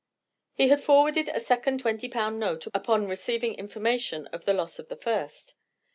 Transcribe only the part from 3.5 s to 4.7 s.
information of the